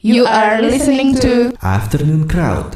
[0.00, 2.72] You are listening to Afternoon Crowd.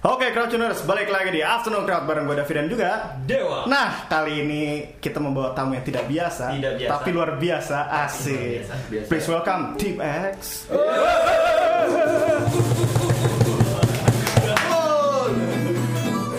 [0.00, 2.90] Oke, Crowdtuners, balik lagi di Afternoon Crowd bareng gue David dan juga
[3.20, 3.64] Dewa.
[3.64, 4.62] Nah, kali ini
[4.96, 6.90] kita membawa tamu yang tidak biasa, Tidak biasa.
[6.90, 8.64] tapi luar biasa, asik.
[8.64, 9.08] biasa, biasa.
[9.08, 10.68] Please welcome Team X.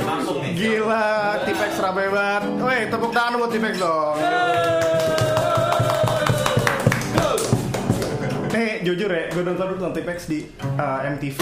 [0.02, 0.52] Langsung nih.
[0.56, 1.06] Gila,
[1.44, 2.44] Team X rabe banget.
[2.58, 4.16] Woi, tepuk tangan buat Team X dong.
[8.56, 10.48] Nih, jujur ya, gue nonton dulu Team X di
[10.80, 11.38] uh, MTV.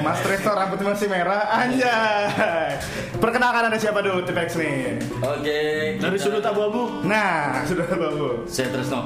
[0.00, 2.80] Mas Resto rambutnya masih merah, anjay.
[3.14, 4.96] Perkenalkan ada siapa dulu Team X nih?
[5.20, 5.60] Oke,
[6.00, 7.04] Dari kita- sudut abu-abu.
[7.04, 8.48] Nah, sudah babu.
[8.48, 9.04] saya Tresno.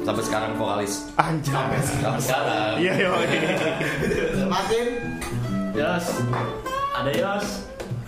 [0.00, 1.12] Sampai sekarang vokalis.
[1.14, 1.52] Anjay.
[1.52, 1.78] Sampai
[2.24, 2.72] sekarang.
[2.80, 3.08] Iya, iya.
[4.48, 4.86] Makin
[5.76, 6.06] Yos.
[6.96, 7.46] Ada Yos.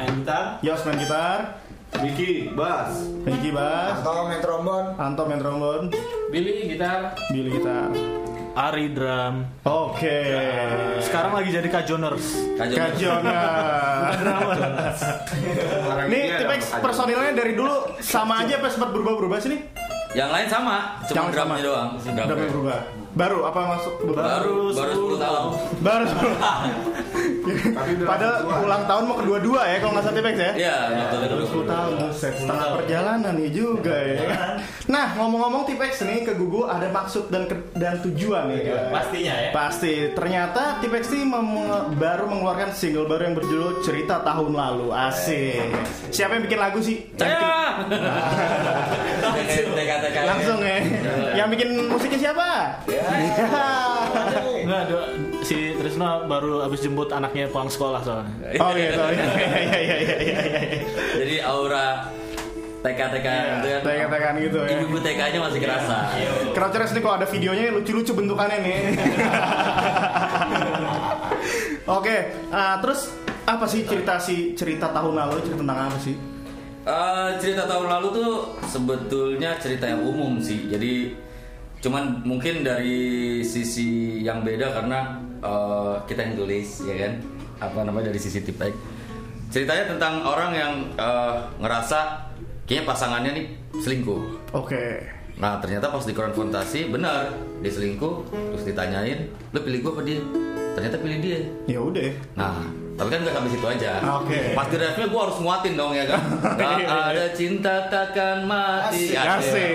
[0.00, 0.44] Main gitar.
[0.64, 1.61] Yos main gitar,
[2.00, 5.92] Vicky bass Hengki bass, atau main trombon Anto main trombon,
[6.32, 7.12] Billy gitar.
[7.28, 7.92] Billy gitar.
[8.52, 9.48] Ari drum.
[9.64, 10.28] Oke.
[11.00, 12.52] Sekarang lagi jadi kajoners.
[12.60, 12.76] Kajol.
[12.76, 13.40] Kajona.
[16.04, 19.60] Nih, Tipex personilnya dari dulu sama aja apa sempat berubah-berubah sih nih?
[20.12, 20.76] Yang lain sama,
[21.08, 21.64] cuma Yang drumnya sama.
[21.64, 21.88] doang.
[22.04, 22.48] Drumnya.
[22.52, 22.80] berubah.
[23.12, 25.44] Baru apa masuk Baru baru 10 tahun.
[25.86, 26.04] Baru.
[28.02, 30.52] Padahal ulang tahun mau kedua-dua ya kalau nggak salah Tipex ya?
[30.54, 30.76] Iya,
[31.28, 34.16] Baru 10 tahun, buset, setengah perjalanan nih juga ya.
[34.86, 38.60] Nah, ngomong-ngomong Tipex nih ke Gugu ada maksud dan ke- dan tujuan nih.
[38.66, 38.80] kan?
[38.92, 39.50] Pastinya ya.
[39.52, 39.94] Pasti.
[40.12, 41.60] Ternyata Tipex ini mem-
[41.94, 44.88] baru mengeluarkan single baru yang berjudul Cerita Tahun Lalu.
[44.88, 45.68] Asik.
[46.08, 47.04] Siapa yang bikin lagu sih?
[50.22, 50.78] Langsung ya.
[51.34, 52.48] Yang bikin musiknya siapa?
[53.02, 53.46] Ya.
[54.62, 55.10] Enggak, do-
[55.42, 58.30] si Trisno baru habis jemput anaknya pulang sekolah soalnya.
[58.62, 59.02] Oh gitu.
[59.02, 60.16] Iya iya iya iya iya.
[60.22, 60.80] iya.
[61.18, 62.06] Jadi aura
[62.82, 63.80] TK-TK itu kan.
[63.82, 64.78] Tekan-tekan gitu ya.
[64.82, 65.98] Ibu TK-nya masih kerasa.
[66.50, 68.78] Crouchers nih kalau ada videonya lucu-lucu bentukannya nih.
[71.98, 72.16] Oke,
[72.54, 73.10] ah, terus
[73.42, 76.14] apa sih cerita si cerita tahun lalu cerita tentang apa sih?
[76.82, 78.30] Eh, cerita tahun lalu tuh
[78.66, 80.66] sebetulnya cerita yang umum sih.
[80.66, 81.14] Jadi
[81.82, 87.12] cuman mungkin dari sisi yang beda karena eh, kita yang tulis ya kan.
[87.62, 88.74] Apa namanya dari sisi tipek.
[89.52, 92.30] Ceritanya tentang orang yang eh, ngerasa
[92.64, 93.46] kayaknya pasangannya nih
[93.82, 94.54] selingkuh.
[94.54, 95.02] Oke.
[95.36, 100.20] Nah ternyata pas dikonfrontasi benar dia selingkuh terus ditanyain lo pilih gue apa dia?
[100.72, 101.40] Ternyata pilih dia.
[101.68, 102.08] Ya udah.
[102.32, 102.64] Nah,
[103.02, 103.90] tapi kan nggak sampai situ aja.
[104.22, 104.38] Oke.
[104.54, 106.22] Pas di refnya gue harus nguatin dong ya kan.
[106.62, 109.10] Gak ada cinta takkan mati.
[109.10, 109.74] Asik.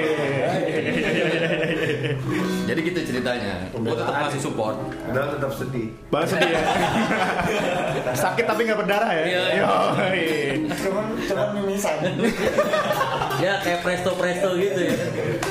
[2.68, 3.68] Jadi gitu ceritanya.
[3.76, 4.80] Gue tetap masih support.
[5.08, 6.62] udah tetap sedih Bahas sedih ya.
[8.24, 9.24] Sakit tapi nggak berdarah ya.
[9.24, 9.44] Iya.
[9.60, 10.26] Yoi.
[10.72, 11.96] cuman cuman mimisan
[13.44, 14.96] Ya kayak presto presto gitu ya.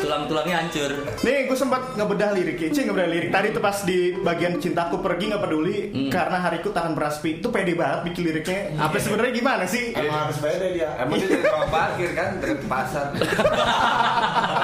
[0.00, 0.91] Tulang-tulangnya hancur.
[1.22, 3.31] Nih gue sempat ngebedah lirik, Cie ngebedah lirik.
[3.31, 6.10] Tadi tuh pas di bagian cintaku pergi nggak peduli Hmm.
[6.10, 7.38] karena hariku takkan beraspi.
[7.38, 8.60] Itu pede banget bikin liriknya.
[8.77, 9.91] Apa sebenarnya gimana sih?
[9.91, 13.06] emang harus beda dia Emang dia dari tukang parkir kan dekat pasar.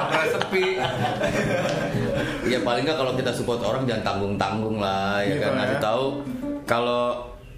[0.05, 0.67] Udah sepi.
[2.45, 5.57] Ya paling nggak kalau kita support orang jangan tanggung tanggung lah ya Gitu kan ya.
[5.57, 6.05] ngasih tahu
[6.63, 7.03] kalau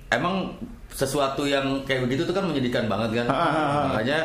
[0.08, 0.56] emang
[0.88, 3.84] sesuatu yang kayak begitu tuh kan menyedihkan banget kan Ah, ah, ah.
[3.92, 4.20] makanya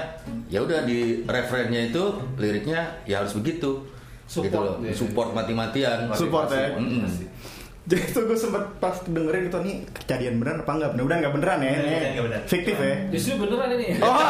[0.46, 2.02] ya udah di referennya itu
[2.36, 3.82] liriknya ya harus begitu
[4.30, 6.70] gitu loh support mati-matian Support ya.
[6.70, 7.02] Mm-mm.
[7.90, 10.90] Jadi tuh gue sempet pas dengerin itu nih kejadian beneran apa enggak?
[10.94, 11.70] Mudah-mudahan nggak beneran ya.
[11.72, 12.42] ini nggak beneran.
[12.46, 12.94] Fiktif ya.
[13.10, 13.86] Justru beneran ini.
[13.98, 14.14] Oh.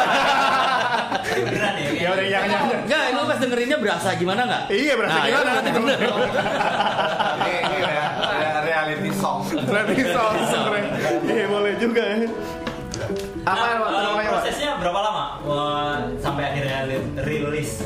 [1.44, 1.88] beneran ya.
[1.94, 2.78] ya udah jangan jangan.
[2.80, 4.62] Enggak, itu pas dengerinnya berasa gimana nggak?
[4.70, 5.50] Iya berasa Nah, ya gimana?
[5.52, 5.98] berarti bener.
[7.40, 9.40] Ini, ini ya, re- reality song.
[9.62, 10.84] Berarti song sebenernya.
[11.22, 12.16] Iya boleh juga ya.
[13.42, 14.34] Apa Nah, eh, namanya Pak?
[14.38, 17.80] prosesnya berapa lama Wah, sampai akhirnya li- rilis?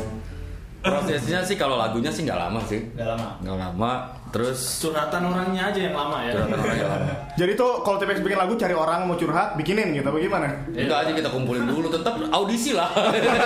[0.84, 2.80] Prosesnya sih kalau lagunya sih nggak lama sih.
[2.92, 3.28] Udah lama.
[3.40, 3.92] Nggak lama.
[4.28, 6.34] Terus Curhatan orangnya aja yang lama ya.
[6.34, 7.12] curhatan orangnya lama.
[7.40, 10.50] Jadi tuh kalau TPX bikin lagu cari orang mau curhat bikinin gitu bagaimana?
[10.68, 12.90] Enggak aja kita kumpulin dulu, tetap audisi lah.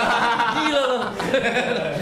[0.55, 1.01] Gila loh.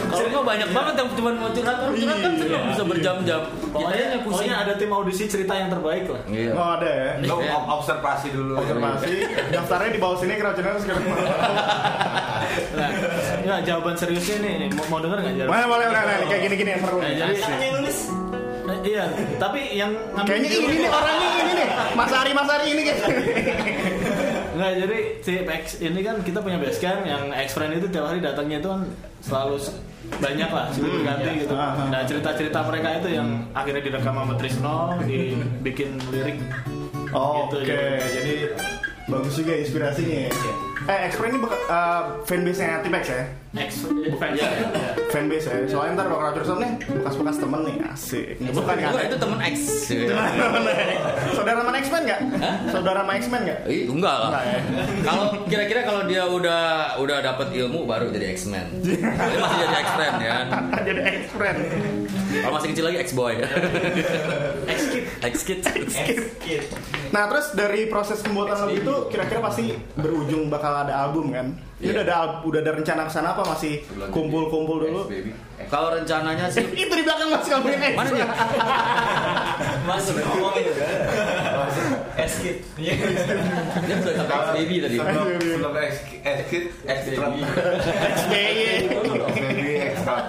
[0.07, 2.59] Kalau nggak banyak banget yang cuma mau curhat, orang curhat kan Iya.
[2.65, 3.41] bisa berjam-jam.
[3.67, 4.23] Pokoknya, pusing.
[4.25, 6.21] pokoknya ada tim audisi cerita yang terbaik lah.
[6.25, 6.51] Iya.
[6.51, 7.09] Oh ada ya.
[7.21, 7.51] Lo Iya.
[7.53, 8.53] ob- observasi dulu.
[8.57, 9.13] Observasi.
[9.51, 11.03] Daftarnya di bawah sini Crouchers sekarang.
[12.73, 12.89] Nah,
[13.47, 15.49] ya jawaban seriusnya nih, mau, mau denger nggak jawaban?
[15.49, 16.27] Boleh boleh boleh boleh.
[16.27, 16.97] kayak gini-gini yang seru.
[16.97, 17.15] Nah, nih.
[17.15, 17.99] jadi yang nulis.
[18.83, 19.05] iya,
[19.35, 21.67] tapi yang ngambil Kayaknya ini nih orangnya ini nih.
[21.95, 23.07] Mas Ari Mas Ari ini kayaknya.
[24.57, 28.09] Enggak, jadi si X ini kan kita punya base camp yang X friend itu tiap
[28.09, 28.81] hari datangnya itu kan
[29.21, 29.55] selalu
[30.17, 31.53] banyak lah silih berganti gitu.
[31.55, 31.87] Ah, ah.
[31.87, 36.37] Nah cerita-cerita mereka itu yang akhirnya direkam sama Trisno, dibikin lirik.
[37.07, 38.33] Oke, Gitu, jadi- jadi
[39.07, 40.31] Bagus juga inspirasinya ya.
[40.85, 43.23] Eh, X-Friend ini beka- eh, fanbase-nya Tipex ya?
[43.57, 43.71] X
[44.13, 44.47] fans Iya.
[44.69, 44.91] ya.
[45.09, 45.57] Fanbase ya?
[45.65, 48.27] Soalnya ntar bakal terus nih, bekas-bekas temen nih, asik.
[48.53, 48.91] Bukan kan?
[48.91, 49.55] Gua itu temen X.
[51.33, 52.21] Saudara sama X-Men nggak?
[52.69, 53.59] Saudara sama X-Men nggak?
[53.65, 54.29] Ih, enggak lah.
[54.37, 54.59] Ya?
[55.01, 56.63] Kalau kira-kira kalau dia udah
[56.97, 58.67] udah dapat ilmu baru jadi X-Men.
[58.83, 58.99] Dia
[59.39, 60.35] masih jadi X-Men ya.
[60.87, 61.59] Jadi X-Friend.
[62.37, 63.33] Kalau masih kecil lagi X-boy.
[64.67, 64.86] X-Kid.
[65.19, 65.59] X-kid.
[67.07, 71.55] Nah terus dari proses pembuatan lagu itu kira-kira pasti berujung bakal ada album kan?
[71.77, 71.91] Ini Iya.
[71.93, 73.79] udah ada al- udah ada rencana ke sana apa masih
[74.09, 75.07] kumpul-kumpul dulu?
[75.67, 77.93] Kalau rencananya sih itu di belakang masih ngomongin X.
[77.95, 78.27] mana dia?
[79.85, 80.63] Masih ngomongin
[82.17, 82.57] Eskit.
[82.75, 82.93] Dia
[83.95, 84.95] sudah sampai baby tadi.
[84.99, 85.75] Sebelum trap
[86.83, 87.39] XBY.
[88.27, 88.65] baby
[89.79, 90.25] X trap.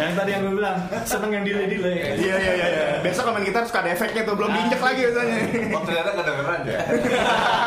[0.00, 1.96] Yang tadi yang gue bilang seneng yang delay delay.
[2.16, 2.66] Iya iya iya.
[2.72, 2.84] iya.
[3.04, 5.36] Besok komen gitar suka ada efeknya tuh belum diinjek lagi biasanya.
[5.76, 6.78] Oh ternyata kedengeran ya.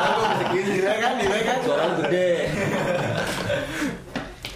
[0.02, 1.58] Aku bisa gini Delay kan, delay kan.
[1.62, 2.30] Suara gede.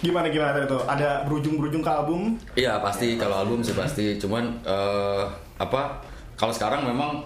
[0.02, 0.82] Gimana gimana tadi tuh?
[0.90, 2.20] Ada berujung berujung ke album?
[2.58, 4.18] Iya pasti kalau album sih pasti.
[4.18, 5.22] Cuman eh,
[5.62, 6.02] apa?
[6.34, 7.22] Kalau sekarang memang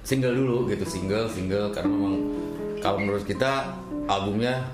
[0.00, 2.14] single dulu gitu single single karena memang
[2.80, 3.68] kalau menurut kita
[4.08, 4.64] albumnya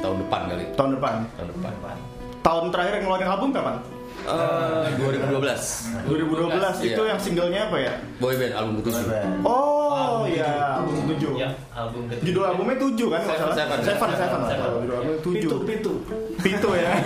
[0.00, 0.64] tahun depan kali.
[0.72, 1.14] Tahun depan.
[1.36, 1.72] Tahun depan.
[1.84, 2.09] Tahun
[2.42, 3.76] terakhir yang ngeluarin album kapan?
[4.20, 7.08] Eh, 2012 2012 itu Iya.
[7.08, 7.94] yang singlenya apa ya?
[8.20, 9.08] boy band album ketujuh.
[9.40, 11.40] Oh iya, album 7.
[11.40, 12.24] Ya, album ketiga.
[12.28, 13.56] Judul albumnya 7 kan kalau salah?
[13.56, 13.78] Seven.
[13.80, 14.40] Seven, Seven.
[14.44, 14.68] Seven.
[14.84, 15.32] Judul albumnya 7.
[15.34, 15.92] Pitu pitu.
[16.36, 16.90] Pitu ya.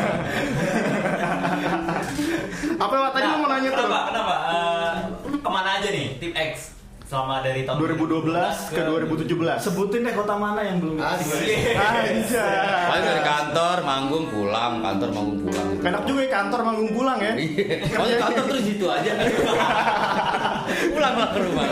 [2.83, 3.11] Apa Wak?
[3.15, 3.79] tadi lu mau nanya tuh?
[3.79, 4.01] Kenapa?
[4.11, 4.35] Kenapa?
[4.51, 4.93] Eh,
[5.39, 6.74] ke mana aja nih tim X
[7.05, 9.61] selama dari tahun 2012 ke 2017.
[9.61, 11.77] Sebutin deh kota mana yang belum Asik.
[11.77, 12.89] Anjay.
[12.89, 15.69] Paling dari kantor manggung pulang, kantor manggung pulang.
[15.85, 17.33] Enak juga ya kantor manggung pulang ya.
[17.37, 17.77] Iya.
[17.93, 19.13] Kalau di kantor terus gitu aja.
[20.97, 21.67] pulang ke rumah.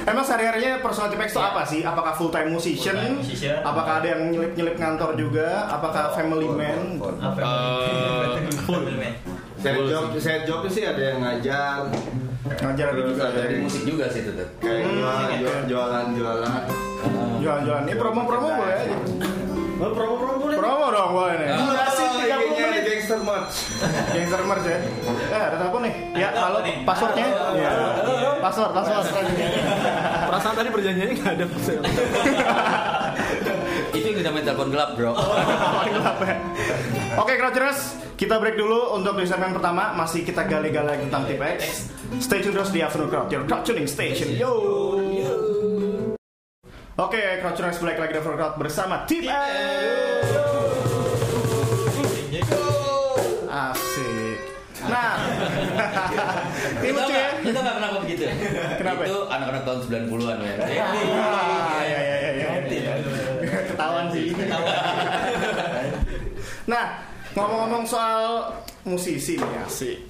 [0.00, 1.80] Emang sehari-harinya personal Tipex itu apa sih?
[1.84, 2.96] Apakah full time musician?
[2.96, 3.58] Full-time musician.
[3.66, 5.68] Apakah ada yang nyelip-nyelip ngantor juga?
[5.68, 7.02] Apakah family man?
[7.18, 7.38] Apa?
[7.38, 9.14] Eh, Full man.
[9.60, 11.92] Saya job, saya jobnya sih ada yang ngajar,
[12.40, 14.48] Ngajar juga dari dari musik juga sih tetap.
[14.58, 16.52] kayak jual- jual- jualan-jualan.
[17.36, 17.82] jualan-jualan.
[17.84, 18.96] Ini promo-promo boleh aja.
[19.80, 20.56] Oh, promo-promo boleh.
[20.56, 21.48] Promo dong boleh nih.
[21.54, 22.82] Durasi 30 IG-nya menit.
[22.82, 23.54] gangster merch.
[24.10, 24.78] Gangster merch ya.
[25.30, 25.94] Eh, ada telepon nih.
[26.12, 26.58] Ya, halo.
[26.58, 26.74] apa nih?
[26.84, 27.26] Passwordnya?
[27.28, 27.70] Iya.
[28.40, 29.04] Password, password.
[30.24, 31.44] Perasaan tadi perjanjiannya nggak ada.
[33.90, 35.12] Itu yang dinamain telepon gelap, Bro.
[35.12, 36.36] Paling gelap ya.
[37.16, 37.78] Oke, Crouchers,
[38.14, 39.90] kita break dulu untuk di segmen pertama.
[39.92, 41.90] Masih kita gali-gali tentang tip X.
[42.18, 44.30] Stay tune terus di Afternoon Crowd, your crowd tuning station.
[44.34, 44.52] Yo.
[46.96, 49.34] Oke, Crouchers balik lagi di Afternoon Crowd bersama Tip X.
[53.50, 54.38] Asik.
[54.80, 55.12] Nah,
[56.80, 57.28] ini Kita lucu ya.
[57.36, 58.22] kita nggak kenapa begitu?
[58.80, 59.00] Kenapa?
[59.04, 59.78] Itu anak-anak tahun
[60.08, 60.52] 90-an ya.
[60.56, 60.86] Ah, ya,
[61.84, 62.09] ya, ya, ya.
[63.80, 64.28] Ketahuan sih.
[66.68, 67.02] Nah,
[67.34, 68.52] ngomong-ngomong soal
[68.86, 70.06] musisi nih asik.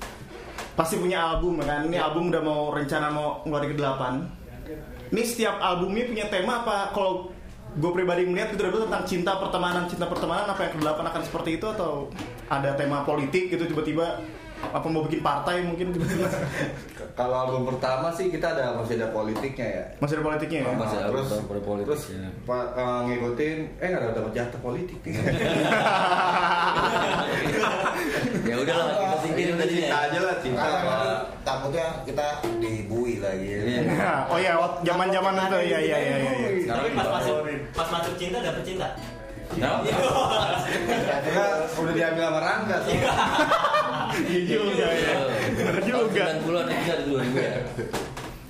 [0.76, 1.88] Pasti punya album kan?
[1.88, 6.92] Ini album udah mau rencana mau ngeluarin ke 8 Ini setiap albumnya punya tema apa?
[6.92, 7.32] Kalau
[7.80, 11.22] gue pribadi melihat itu dulu tentang cinta pertemanan, cinta pertemanan apa yang ke 8 akan
[11.24, 12.12] seperti itu atau
[12.50, 14.20] ada tema politik gitu tiba-tiba
[14.60, 15.96] apa mau bikin partai mungkin
[17.18, 19.84] Kalau album pertama sih kita ada masih ada politiknya ya.
[19.98, 20.72] masih ada politiknya ya?
[20.76, 22.28] Masih ada terus pada politik, terus ya.
[22.44, 25.00] pa- eh, ngikutin eh nggak ada dapat jatah politik.
[28.40, 30.08] Ya udahlah, kita singkirin tadi cinta ya.
[30.10, 30.64] aja lah cinta.
[30.64, 31.08] Karena
[31.44, 32.26] takutnya kita
[32.58, 33.46] dibui lagi.
[33.46, 33.80] Iya.
[34.32, 34.52] oh iya,
[34.82, 36.32] zaman-zaman itu ya ya ya ya.
[36.34, 36.50] ya.
[36.66, 37.36] Tapi pas masuk
[37.76, 38.88] pas masuk cinta dapet cinta.
[39.50, 39.82] Kita
[41.78, 42.78] udah diambil sama Rangga.
[44.28, 45.14] Iya juga ya.
[45.56, 46.24] Bener juga.
[46.42, 47.54] 90-an itu ada 2000 ya.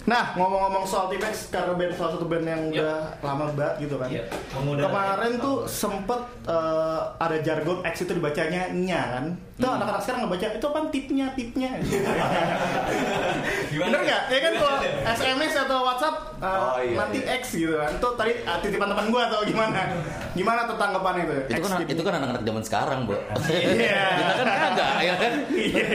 [0.09, 4.09] Nah, ngomong-ngomong soal T-Pex karena band salah satu band yang udah lama banget gitu kan.
[4.09, 4.25] Iya,
[4.57, 4.89] mengudara.
[4.89, 9.25] Kemarin tuh sempet eh, ada jargon X itu dibacanya nya kan.
[9.61, 11.71] Itu anak-anak sekarang nggak baca itu apa tipnya tipnya.
[13.87, 14.23] Bener nggak?
[14.33, 14.75] Ya kan kalau
[15.05, 17.37] SMS atau WhatsApp eh, Oh, iya, nanti iya.
[17.37, 17.92] X gitu kan.
[17.94, 19.80] Itu tadi eh, titipan teman gua atau gimana?
[20.32, 21.35] Gimana tuh tanggapannya itu?
[21.47, 21.90] Itu X kan gitu.
[21.92, 23.14] itu kan anak-anak zaman sekarang, Bu.
[23.47, 24.04] Iya.
[24.20, 25.32] Kita kan kagak ya kan.
[25.50, 25.87] Iya,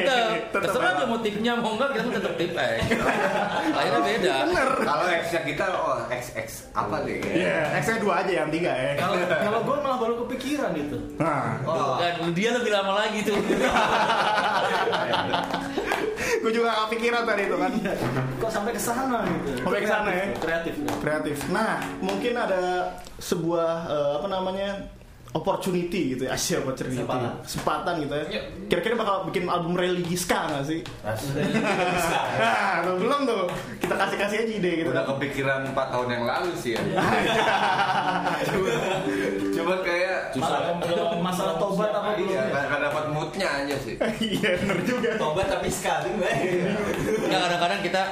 [0.45, 2.77] tetep Terserah aja mau tipnya mau enggak kita tetap tip eh.
[3.77, 4.33] Akhirnya beda.
[4.45, 4.69] Bener.
[4.85, 7.19] Kalau X-nya kita oh X X apa nih?
[7.25, 8.91] Iya, X-nya dua aja yang tiga ya.
[8.95, 10.97] Kalau kalau gue malah baru kepikiran itu.
[11.17, 13.35] Nah, Oh, Kan dia lebih lama lagi tuh.
[16.37, 17.71] gue juga gak kepikiran tadi itu kan.
[18.37, 19.49] Kok sampai ke sana gitu?
[19.61, 20.25] Sampai ke sana ya?
[20.35, 20.73] Kreatif.
[20.75, 20.93] ya.
[20.99, 21.37] kreatif.
[21.49, 22.61] Nah, mungkin ada
[23.17, 24.69] sebuah eh, apa namanya
[25.31, 27.43] opportunity gitu ya, Asia opportunity, Kesempatan.
[27.43, 28.25] kesempatan gitu ya.
[28.71, 30.79] Kira-kira bakal bikin album religi ska nggak sih?
[32.35, 33.43] Nah, tuh, belum tuh.
[33.79, 34.89] Kita kasih-kasih aja ide gitu.
[34.91, 36.81] Udah kepikiran 4 tahun yang lalu sih ya.
[39.55, 40.71] Cuma kayak Masalah,
[41.19, 42.31] masalah tobat apa belum?
[42.31, 42.63] Iya, ya?
[43.45, 43.95] Moodnya aja sih.
[44.33, 45.09] Iya, bener juga.
[45.15, 46.31] Tobat tapi sekali gue.
[47.21, 48.03] Nggak, kadang-kadang kita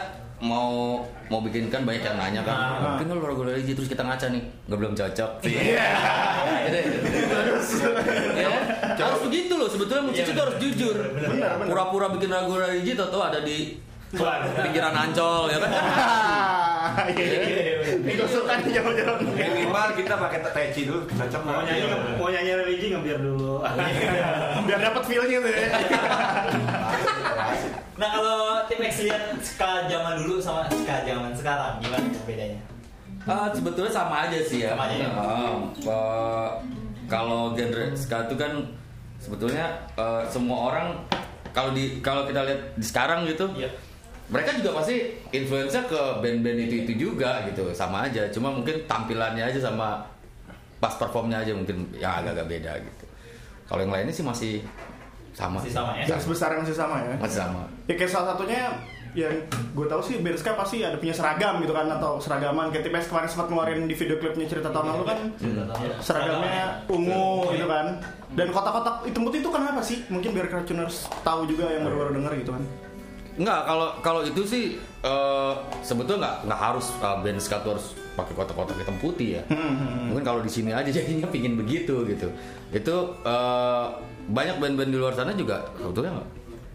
[0.44, 1.00] mau
[1.32, 3.00] mau bikin kan banyak yang nanya kan Ah.
[3.00, 5.88] mungkin kalau lagu religi terus kita ngaca nih nggak belum cocok Iya.
[8.36, 8.64] Ya kan?
[9.00, 10.96] harus begitu loh sebetulnya musisi itu harus jujur
[11.64, 13.80] pura-pura bikin lagu religi tau ada di
[14.14, 15.72] pinggiran ancol ya kan
[17.18, 17.74] iya, iya, iya.
[18.04, 19.18] Digosokkan di jauh-jauh.
[19.34, 21.86] Minimal kita pakai teci dulu, cocok Mau nyanyi
[22.20, 23.64] mau nyanyi religi ngebiar dulu.
[24.68, 25.62] Biar dapat feel-nya tuh ya.
[27.94, 32.60] Nah kalau tim X lihat ska zaman dulu sama ska zaman sekarang gimana bedanya?
[33.24, 35.10] Ah, sebetulnya sama aja sih ya Sama aja ya?
[35.14, 36.50] Ah, eh,
[37.06, 38.66] kalau genre ska itu kan
[39.22, 40.88] sebetulnya eh, semua orang
[41.54, 43.70] kalau di kalau kita lihat di sekarang gitu Iya.
[44.32, 47.68] Mereka juga pasti influence ke band-band itu itu juga gitu.
[47.76, 50.00] Sama aja cuma mungkin tampilannya aja sama
[50.80, 53.06] pas performnya aja mungkin ya agak-agak beda gitu.
[53.68, 54.54] Kalau yang lainnya sih masih
[55.36, 55.60] sama.
[55.60, 55.76] Masih sih.
[55.76, 56.06] sama ya?
[56.08, 57.16] Yang sebesar masih sama ya.
[57.20, 57.62] masih sama.
[57.88, 58.72] Ya kayak salah satunya
[59.14, 59.46] yang
[59.78, 62.72] gue tahu sih Berska pasti ada punya seragam gitu kan atau seragaman.
[62.72, 65.20] Kayak Tipes kemarin sempat ngeluarin di video klipnya cerita tahun lalu kan
[66.00, 68.00] seragamnya ungu gitu kan.
[68.34, 70.02] Dan kotak-kotak hitam putih itu kenapa sih?
[70.08, 72.64] Mungkin biar Cracuners tahu juga yang baru-baru denger gitu kan
[73.34, 74.64] Enggak, kalau kalau itu sih
[75.02, 79.44] eh, sebetulnya nggak nggak harus eh, band ska tuh harus pakai kotak-kotak hitam putih ya.
[80.06, 82.30] Mungkin kalau di sini aja jadinya pingin begitu gitu.
[82.70, 83.86] Itu eh,
[84.24, 86.30] banyak band-band di luar sana juga sebetulnya nggak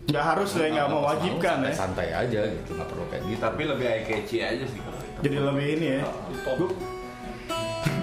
[0.09, 3.41] nggak harus lah nggak mau wajibkan ya santai, aja gitu nggak perlu kayak gitu.
[3.41, 5.19] Tapi lebih eye catchy aja sih kalau itu.
[5.21, 6.03] jadi lebih ini ya
[6.57, 6.77] Gua-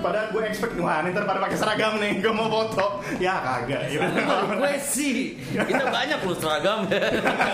[0.06, 3.90] padahal gue expect wah ini ntar pada pakai seragam nih gue mau foto ya kagak
[3.90, 4.06] gitu
[4.62, 6.80] gue sih kita banyak loh seragam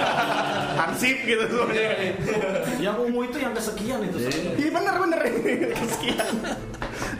[0.79, 2.11] hansip gitu semuanya
[2.85, 4.17] Yang ungu itu yang kesekian itu.
[4.57, 5.19] Iya bener bener
[5.93, 6.33] Sekian.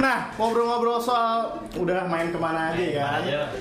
[0.02, 3.08] Nah ngobrol-ngobrol soal udah main ke mana aja ya.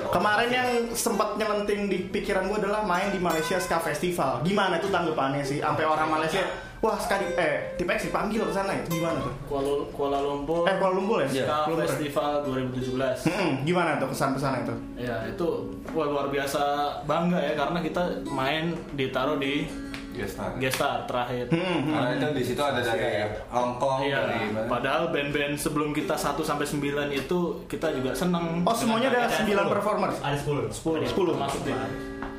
[0.08, 4.40] Kemarin yang sempat nyelenting di pikiran gue adalah main di Malaysia Ska Festival.
[4.44, 5.60] Gimana tuh tanggapannya sih?
[5.60, 6.42] Sampai orang Malaysia,
[6.80, 9.34] wah sekali eh Tipex dipanggil ke sana itu gimana tuh?
[9.46, 10.64] Kuala, Kuala Lumpur.
[10.64, 11.28] Eh Kuala Lumpur ya?
[11.28, 11.44] Iya.
[11.44, 11.84] Ska Kuala Lumpur.
[11.86, 13.28] Festival 2017.
[13.28, 14.74] Hmm, gimana tuh kesan ke sana itu?
[14.96, 15.46] Ya itu
[15.90, 16.60] wah, luar biasa
[17.04, 19.68] bangga ya karena kita main ditaruh di
[20.10, 20.58] Gestar.
[20.58, 21.46] Gestar terakhir.
[21.48, 21.92] Hmm, hmm.
[21.94, 24.66] Karena itu di situ ada dari Hong Kong, Iya, dari mana?
[24.66, 26.82] padahal band-band sebelum kita 1 sampai 9
[27.14, 28.66] itu kita juga seneng.
[28.66, 30.18] Oh semuanya ada 9 performers.
[30.18, 30.66] Ada 10.
[30.66, 31.38] 10 10.
[31.38, 31.72] masuk di.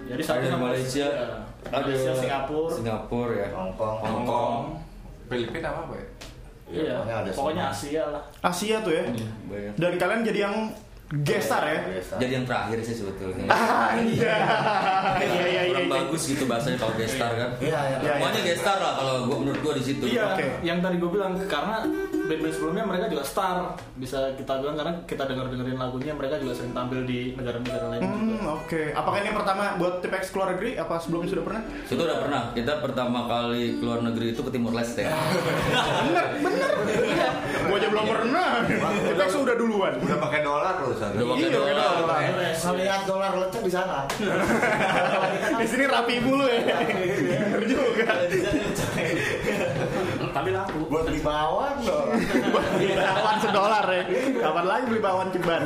[0.03, 3.47] Jadi satu sampai- Malaysia, ya, Malaysia, Singapura, Singapura ya.
[3.53, 3.97] Hongkong.
[4.01, 4.63] Hong Kong.
[5.29, 6.07] Filipina apa apa ya?
[6.71, 7.75] Iya, Pokoknya ada pokoknya semua.
[7.75, 8.23] Asia lah.
[8.39, 9.03] Asia tuh ya.
[9.47, 9.73] Banyak.
[9.75, 10.55] Dan kalian jadi yang
[11.19, 11.79] gestar ya?
[12.15, 13.43] Jadi yang terakhir sih sebetulnya.
[13.51, 14.35] Ah iya.
[15.19, 15.71] Iya iya iya.
[15.75, 15.95] Kurang iya.
[15.99, 17.49] bagus gitu bahasanya kalau gestar kan.
[17.59, 17.97] Iya, iya.
[17.99, 20.03] Iya, Semuanya gestar lah kalau gua menurut gua di situ.
[20.07, 20.47] Iya, Oke.
[20.63, 21.77] yang tadi gue bilang karena
[22.31, 26.53] band-band sebelumnya mereka juga star bisa kita bilang karena kita denger dengerin lagunya mereka juga
[26.55, 28.15] sering tampil di negara-negara lain juga.
[28.15, 28.81] Hmm, oke.
[28.95, 30.79] Apakah ini yang pertama buat Tipex keluar negeri?
[30.79, 31.61] Apa sebelumnya sudah pernah?
[31.83, 32.41] Itu udah pernah.
[32.55, 35.03] Kita pertama kali keluar negeri itu ke Timur Leste.
[36.07, 36.71] bener bener
[37.61, 38.47] gua aja belum pernah
[39.01, 41.13] kita sudah duluan Udah pakai dolar loh sana.
[41.13, 41.93] Udah pakai Iya, pakai dolar.
[41.99, 42.19] dolar.
[42.71, 43.97] Melihat dolar lecek di sana.
[45.71, 46.59] sini rapi mulu ya.
[47.55, 48.11] Bener juga.
[50.31, 50.79] Tapi laku.
[50.91, 52.07] Buat beli bawang dong.
[52.75, 54.03] beli bawang sedolar ya.
[54.43, 55.63] Kapan lagi beli bawang ceban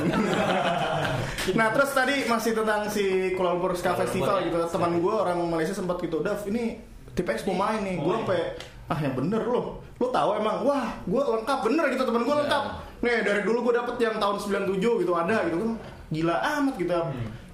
[1.53, 4.57] nah terus tadi masih tentang si Kuala Lumpur Ska Festival gitu.
[4.65, 6.81] Teman gue orang Malaysia sempat gitu Dav ini
[7.13, 8.01] Tipex mau main nih.
[8.01, 8.57] Gue sampai
[8.89, 10.65] ah yang bener loh lo tahu emang?
[10.65, 11.59] Wah gue lengkap.
[11.69, 12.63] Bener gitu teman gue lengkap.
[13.05, 15.71] Nih dari dulu gue dapet yang tahun 97 gitu ada gitu kan
[16.07, 16.99] gila amat gitu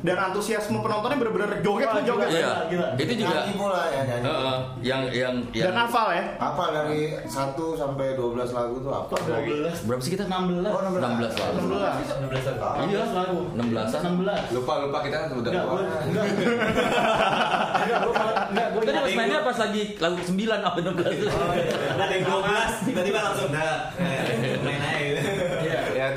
[0.02, 2.66] dan antusiasme penontonnya bener-bener joget tuh joget Iya.
[2.68, 2.88] Gila.
[2.98, 4.26] Itu juga Nyanyi pula ya nyanyi.
[4.26, 7.30] Heeh, yang yang yang dan hafal ya Apa dari 1
[7.78, 9.14] sampai 12 lagu tuh apa?
[9.14, 9.86] 12.
[9.86, 10.26] berapa sih kita?
[10.26, 10.74] 16.
[10.74, 11.58] Oh, 16 lagu.
[11.70, 12.42] 16
[12.82, 13.40] Iya, lagu.
[13.54, 14.58] 16 16.
[14.58, 16.26] Lupa lupa kita kan udah Enggak, enggak.
[17.82, 18.14] Enggak, gue
[18.52, 21.30] enggak, Tadi pas mainnya pas lagi lagu 9 apa 16
[21.94, 23.74] Ada yang 12, tiba-tiba langsung dah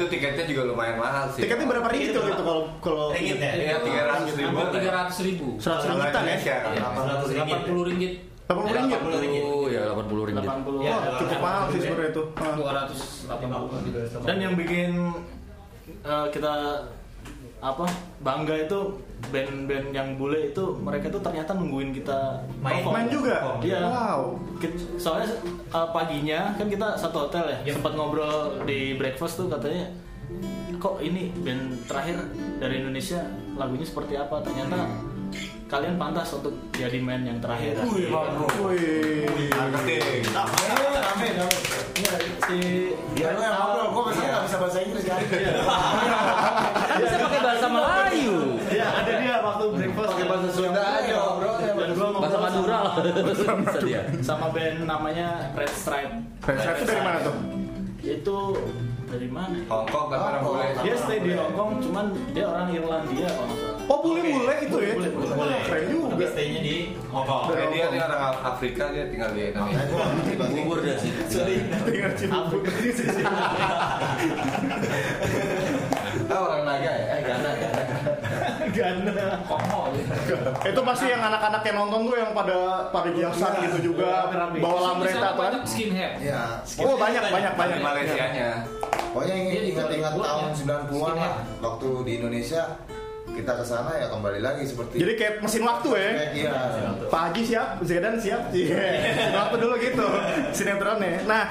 [0.05, 1.41] itu tiketnya juga lumayan mahal sih.
[1.41, 3.53] tiketnya berapa ringgit tuh gitu kalau kalau Ringgit ya?
[3.57, 4.57] Iya tiga ratus ribu.
[4.69, 5.49] Tiga ratus ribu.
[5.57, 6.37] 100 ringgitan ya.
[6.37, 7.49] Seratus ringgit.
[7.49, 8.15] Delapan puluh ringgit.
[8.45, 9.43] 80 ringgit 80 ringgit.
[9.49, 10.45] Oh ya 80 ringgit.
[10.45, 10.85] 80.
[10.85, 12.23] Ya, Wah, cukup mahal sih sebenarnya itu.
[12.37, 13.81] Dua ratus delapan puluh.
[14.29, 14.91] Dan yang bikin
[16.05, 16.55] eh, kita
[17.65, 17.89] apa
[18.21, 19.01] bangga itu
[19.33, 22.85] band-band yang bule itu mereka tuh ternyata nungguin kita Main.
[22.85, 23.57] Main juga?
[23.65, 23.81] Iya.
[23.89, 24.37] Wow.
[25.01, 25.33] Soalnya
[25.73, 27.73] eh, paginya kan kita satu hotel ya.
[27.73, 29.89] Sempat ngobrol di breakfast tuh katanya
[30.77, 32.21] kok ini band terakhir
[32.61, 33.25] dari Indonesia
[33.57, 34.85] lagunya seperti apa ternyata
[35.75, 39.51] kalian pantas untuk jadi band yang terakhir Wih, Wih.
[39.51, 40.23] Marketing.
[40.31, 41.29] Rame, rame.
[41.95, 42.13] Iya,
[42.47, 42.59] si
[43.19, 45.19] Ya lu yang ngobrol, gua biasanya nggak bisa bahasa Inggris kan.
[45.19, 48.37] Kan bisa pakai bahasa Melayu.
[48.71, 51.55] ya ada dia waktu breakfast Pakai bahasa Sunda aja ngobrol
[52.23, 52.95] Bahasa Madura lah.
[53.03, 54.01] Bisa dia.
[54.23, 56.15] sama band namanya Red Stripe
[56.47, 57.35] Red Stripe itu dari mana tuh?
[58.05, 58.39] itu
[59.09, 59.57] dari mana?
[59.71, 60.69] Hongkong kan mana boleh.
[60.83, 64.77] dia stay di Hong Kong cuman dia orang Irlandia kalau nggak salah Oh bule-bule itu
[64.81, 64.93] ya?
[64.97, 65.57] Bule, bule, bule.
[65.65, 66.07] Keren juga.
[66.15, 66.77] Tapi stay-nya di
[67.13, 67.53] Hong Kong.
[67.53, 69.95] Eh, dia dia orang Afrika dia tinggal di Indonesia.
[70.49, 71.11] Bubur dia sih.
[71.85, 72.61] Tinggal Cibubur.
[76.25, 77.07] Ah orang naga ya?
[77.11, 77.83] Eh Gana, Gana.
[78.73, 79.13] Gana
[80.65, 84.59] Itu pasti yang anak-anak yang nonton tuh yang pada pada jelasan gitu juga Rame-rame.
[84.59, 85.53] bawa Di lambretta kan.
[85.69, 86.13] skinhead.
[86.23, 86.43] Iya.
[86.81, 87.79] Oh banyak banyak banyak.
[87.79, 88.51] Di Malaysianya.
[89.13, 90.55] Pokoknya ingat-ingat tahun ya.
[90.91, 92.63] 90-an lah waktu di Indonesia
[93.35, 96.11] kita ke sana ya kembali lagi seperti Jadi kayak mesin waktu ya.
[96.31, 96.55] Iya.
[97.11, 98.55] Haji siap, Zedan siap.
[98.55, 98.79] Iya.
[99.35, 100.07] Waktu dulu gitu
[100.55, 101.27] sinetronnya.
[101.27, 101.51] Nah.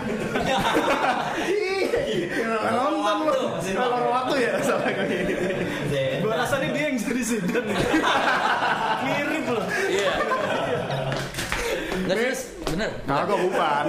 [1.44, 3.44] Iya, nonton lu.
[3.76, 4.36] Kalau waktu.
[4.40, 5.46] ya sama kayak gitu.
[6.24, 7.76] gua rasa nih dia yang jadi Zidane
[9.04, 10.14] mirip loh Iya.
[12.04, 12.18] Enggak
[12.74, 12.92] bener.
[13.06, 13.86] Kagak bukan.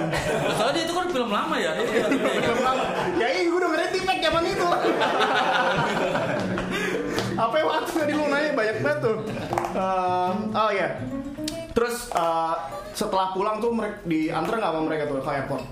[0.55, 1.71] Soalnya itu kan film lama ya.
[1.81, 2.83] Belum lama.
[3.17, 4.67] Ya iya gue dengerin tipek zaman itu.
[7.35, 9.17] Apa yang waktu tadi lu nanya banyak banget tuh.
[9.75, 10.89] Ehm, oh iya.
[11.75, 12.55] Terus eh,
[12.95, 15.63] setelah pulang tuh mereka diantar nggak sama mereka tuh ke airport?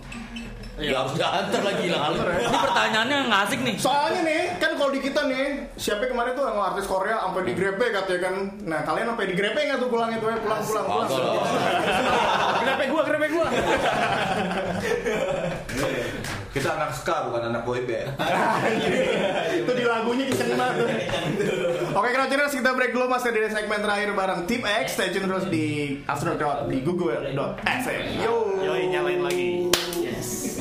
[0.73, 2.09] Ya harus diantar lagi lah.
[2.17, 3.75] Ini pertanyaannya nggak asik nih.
[3.77, 7.85] Soalnya nih, kan kalau di kita nih, siapa kemarin tuh yang artis Korea sampai digrepe
[7.93, 8.35] katanya kan.
[8.65, 10.37] Nah, kalian sampai digrepe nggak tuh pulang itu ya?
[10.41, 11.07] Pulang, pulang, pulang.
[11.07, 12.57] Lah.
[12.65, 13.47] grepe gua, grepe gua.
[16.53, 18.13] Kita anak ska bukan anak boyband.
[19.65, 20.89] itu di lagunya kenceng banget tuh.
[21.97, 24.93] Oke, Crouchers kita break dulu masih di segmen terakhir bareng Tip X.
[24.93, 26.37] Stay tune terus di After
[26.69, 28.03] di Google.fm.
[28.21, 28.61] Yo.
[28.61, 30.52] yoi nyalain lagi Oke.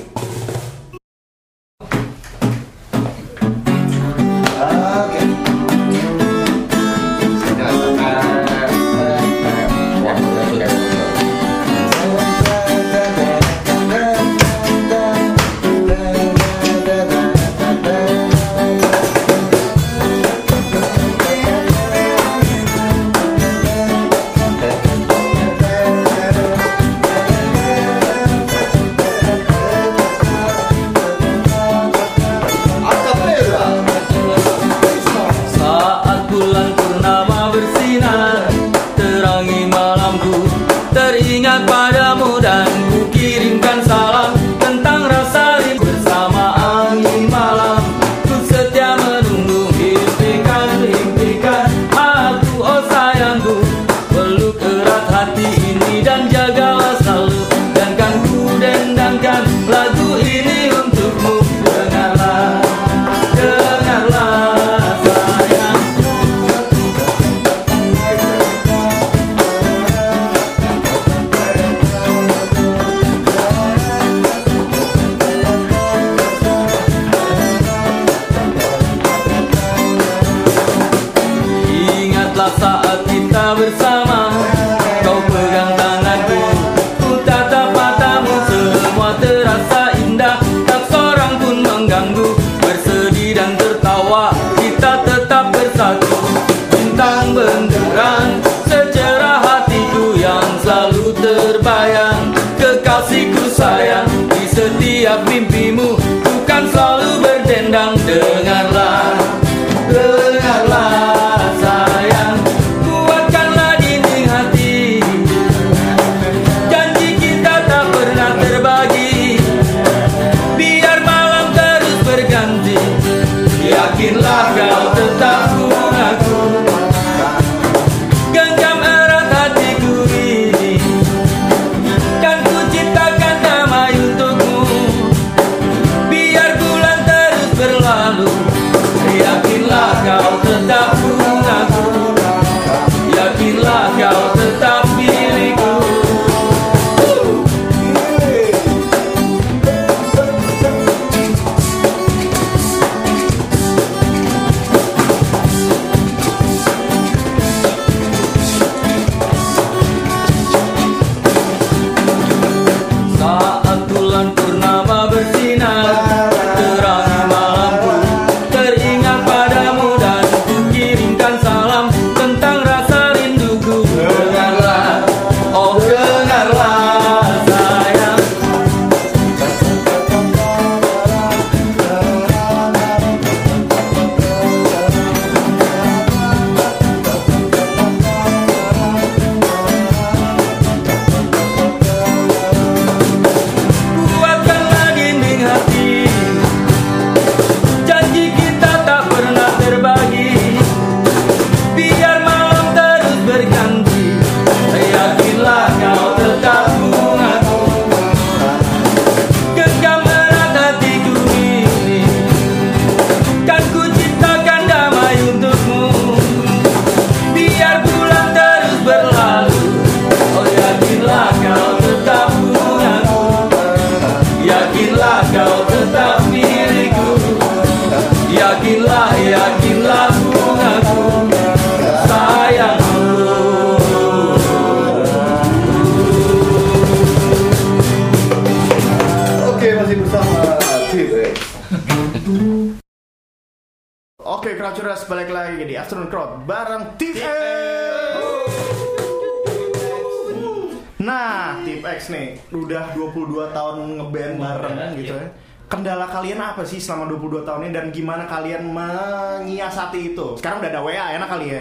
[254.62, 255.26] Bareng gitu ya.
[255.66, 260.36] Kendala kalian apa sih selama 22 tahun ini dan gimana kalian menyiasati itu?
[260.36, 261.60] Sekarang udah ada WA enak kali ya.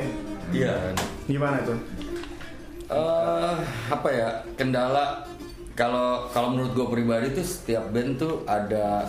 [0.52, 0.74] Iya.
[1.26, 1.74] Gimana itu?
[2.92, 3.56] eh
[3.88, 5.24] apa ya kendala
[5.74, 9.08] kalau kalau menurut gue pribadi tuh setiap band tuh ada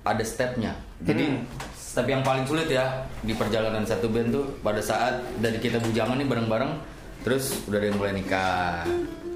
[0.00, 0.72] ada stepnya
[1.04, 1.44] jadi Hmm.
[1.76, 6.16] step yang paling sulit ya di perjalanan satu band tuh pada saat dari kita bujangan
[6.16, 6.72] nih bareng-bareng
[7.20, 8.88] terus udah ada yang mulai nikah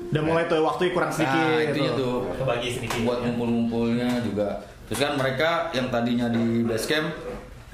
[0.06, 1.34] Udah mulai tuh waktu kurang sedikit.
[1.34, 2.30] nah itunya tuh.
[2.30, 2.98] tuh Kebagi sedikit.
[3.02, 7.10] buat ngumpul-ngumpulnya juga terus kan mereka yang tadinya di base camp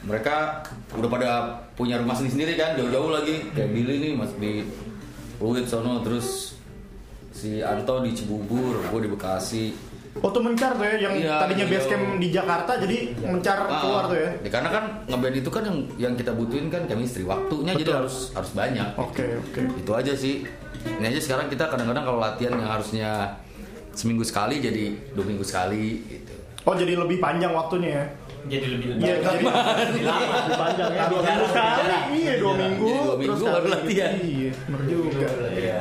[0.03, 0.65] mereka
[0.97, 1.31] udah pada
[1.77, 4.65] punya rumah sendiri-sendiri kan jauh-jauh lagi kayak Billy nih mas di
[5.37, 6.57] Pluit sono terus
[7.33, 9.65] si Anto di Cibubur gue di Bekasi
[10.13, 11.73] Oh tuh mencar tuh ya yang Iya, tadinya iya.
[11.73, 14.29] base camp di Jakarta jadi mencar Ah, keluar tuh ya.
[14.47, 17.99] karena kan ngeband itu kan yang yang kita butuhin kan chemistry waktunya jadi Betul.
[18.05, 19.61] harus harus banyak Oke, oke.
[19.75, 20.45] itu aja sih
[20.85, 23.11] ini aja sekarang kita kadang-kadang kalau latihan yang harusnya
[23.91, 28.05] seminggu sekali jadi dua minggu sekali gitu Oh jadi lebih panjang waktunya ya?
[28.49, 31.03] Jadi lebih Iya, jadi lebih panjang ya.
[31.09, 31.81] Dua minggu sekali.
[32.13, 32.85] Iya, dua minggu.
[32.85, 34.13] Jadi dua minggu terus baru latihan.
[34.15, 35.29] Iya, bener juga.
[35.51, 35.79] Iya.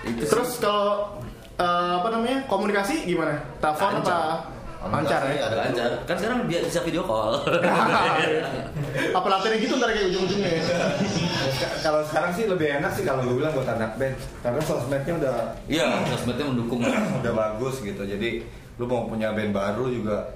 [0.00, 0.22] itu.
[0.24, 1.18] Terus kalau
[1.60, 3.36] eh, apa namanya komunikasi gimana?
[3.60, 4.48] Telepon apa?
[4.80, 5.44] Lancar ya?
[5.44, 7.36] Ada lancar kan sekarang bisa video call
[9.18, 10.62] apa latihan gitu ntar kayak ujung-ujungnya ya?
[11.84, 15.36] Kalau sekarang sih lebih enak sih kalau gue bilang buat anak band karena sosmednya udah
[15.68, 16.80] iya sosmednya mendukung
[17.20, 18.02] udah bagus gitu.
[18.08, 18.40] Jadi
[18.80, 20.32] lu mau punya band baru juga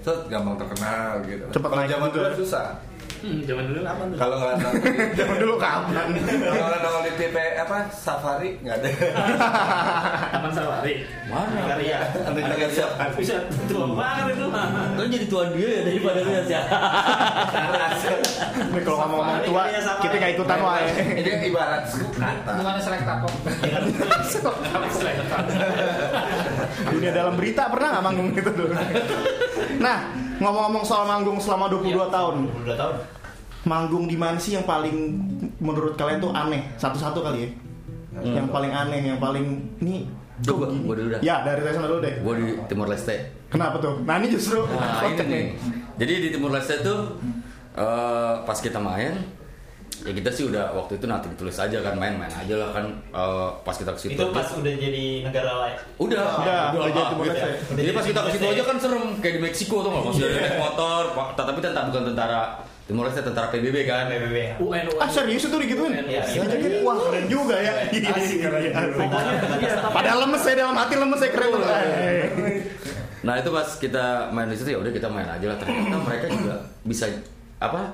[0.00, 1.44] set gampang terkenal gitu.
[1.52, 2.66] Cepet Kalau naik zaman dulu susah.
[3.16, 4.16] Hmm, zaman dulu apa tuh?
[4.20, 4.82] Kalau nggak nongol
[5.18, 5.92] Zaman dulu kapan?
[6.44, 8.88] kalau nggak nongol di TP apa Safari nggak ada.
[10.36, 10.94] Taman Safari.
[11.26, 11.98] mana Karya.
[12.28, 12.90] Nggak siap.
[13.16, 13.34] Bisa
[13.66, 14.46] tua banget itu.
[14.46, 16.62] kan jadi tuan dia ya daripada lu ya
[18.56, 20.86] Nih kalau ngomong-ngomong tua, Iya, sama kita nggak ikutan wae.
[21.16, 22.50] Ini ibarat kata.
[22.60, 23.32] Bukannya selek tapok.
[26.86, 28.74] Dunia dalam berita pernah nggak manggung gitu dulu?
[29.80, 29.98] Nah,
[30.40, 32.96] ngomong-ngomong soal manggung selama 22 tahun, 22 tahun.
[33.66, 34.94] manggung di mana sih yang paling
[35.58, 36.70] menurut kalian tuh aneh?
[36.78, 37.50] Satu-satu kali ya.
[38.22, 39.46] Yang paling aneh, yang paling
[39.82, 41.20] ini Coba, gua dulu dah.
[41.24, 42.14] Ya, dari saya dulu deh.
[42.20, 43.16] gue di Timor Leste
[43.48, 44.04] Kenapa tuh?
[44.04, 45.44] Nah, ini justru Nah ini kocak nih.
[45.96, 47.16] Jadi di Timur Leste tuh
[47.72, 49.16] eh, pas kita main
[50.04, 53.48] ya kita sih udah waktu itu nanti ditulis aja kan main-main aja lah kan eh,
[53.64, 54.12] pas kita ke situ.
[54.18, 55.76] Itu pas udah jadi negara lain.
[55.96, 57.50] Udah, Udah, udah jadi Timor Leste.
[57.72, 60.36] Jadi pas kita ke situ aja kan serem kayak di Meksiko tuh nggak masih ada
[60.36, 62.40] naik motor, tapi tentara bukan tentara
[62.86, 64.04] Timor Leste tentara PBB kan.
[64.06, 64.36] PBB.
[64.62, 65.00] UN UN.
[65.02, 65.90] Ah serius itu digituin?
[65.96, 66.20] Iya, iya.
[66.22, 66.72] Dijajakin?
[66.86, 68.48] Wah keren juga ya Iya, iya.
[69.58, 72.26] Iya, Padahal lemes saya dalam hati lemes saya keren Eh.
[73.26, 76.26] Nah itu pas kita main di situ ya udah kita main aja lah ternyata mereka
[76.30, 76.54] juga
[76.86, 77.10] bisa
[77.58, 77.90] apa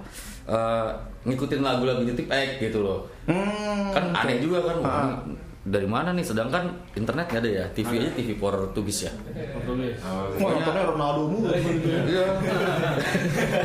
[0.46, 0.88] eh,
[1.22, 3.06] ngikutin lagu-lagu tip X gitu loh.
[3.30, 5.06] Hmm, kan aneh juga kan Ah.
[5.22, 6.26] ini dari mana nih?
[6.26, 9.12] Sedangkan internet nggak ada ya TV aja TV Portugis ya.
[9.54, 9.94] Portugis.
[10.02, 11.54] Wah nontonnya Ronaldo mulu.
[11.54, 12.26] Iya.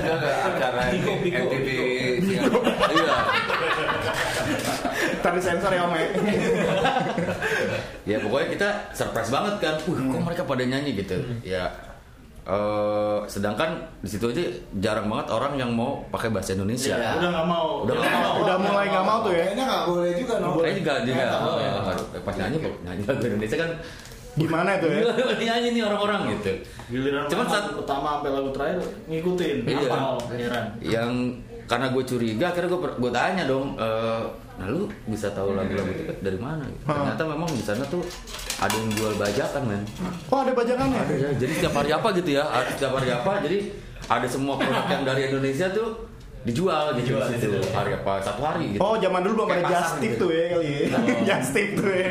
[0.06, 1.68] Ada acara MTV
[2.22, 2.42] iya.
[5.18, 6.08] Tadi sensor ya Om ya.
[8.06, 9.76] Ya pokoknya kita surprise banget kan.
[9.90, 10.94] Wih kok mereka pada nyanyi?
[10.96, 11.18] Gitu.
[11.42, 11.74] Ya
[12.47, 14.39] eh, sedangkan di situ aja
[14.77, 17.19] jarang banget orang yang mau pakai bahasa Indonesia Iya.
[17.19, 17.67] Udah nggak mau.
[17.83, 20.47] udah nggak mau Udah mulai nggak mau tuh ya Kayaknya nggak boleh juga no.
[20.53, 21.71] Kayaknya juga Nggak nggak- tahu ya.
[21.77, 23.71] nggak- pas nyanyi kok nyanyi lagu Indonesia kan
[24.38, 25.01] Gimana itu ya
[25.49, 26.51] nyanyi nih orang-orang gitu
[26.88, 29.57] Giliran Cuman saat- pertama sampai lagu terakhir ngikutin.
[29.65, 29.89] Iya.
[30.79, 31.12] Yang
[31.67, 34.23] karena gue curiga akhirnya gue gue tanya dong eh,
[34.58, 36.65] nah lu bisa tahu lagu-lagu itu dari mana?
[36.65, 36.82] Gitu.
[36.88, 36.95] Hmm.
[36.97, 38.01] ternyata memang di sana tuh
[38.58, 39.84] ada yang jual bajakan men.
[40.34, 42.43] Oh ada bajakannya ya, jadi setiap hari apa gitu ya?
[42.47, 43.32] Ada setiap hari apa?
[43.45, 43.58] Jadi
[44.08, 46.16] ada semua produk yang dari Indonesia tuh
[46.47, 47.60] dijual gitu Dijual di di situ.
[47.60, 47.69] situ.
[47.75, 48.79] hari apa satu hari gitu.
[48.79, 50.21] Oh zaman dulu belum ada Kayak pasar Just Tip gitu.
[50.23, 51.38] tuh ya kali ya.
[51.53, 52.10] Tip tuh ya.